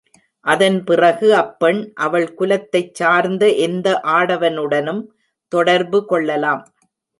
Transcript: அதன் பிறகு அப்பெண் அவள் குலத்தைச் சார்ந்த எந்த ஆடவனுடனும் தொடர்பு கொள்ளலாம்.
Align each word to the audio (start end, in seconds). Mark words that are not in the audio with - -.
அதன் 0.45 0.77
பிறகு 0.83 1.27
அப்பெண் 1.35 1.81
அவள் 1.97 2.25
குலத்தைச் 2.33 2.95
சார்ந்த 2.95 3.43
எந்த 3.67 3.87
ஆடவனுடனும் 4.17 5.03
தொடர்பு 5.51 6.01
கொள்ளலாம். 6.05 6.63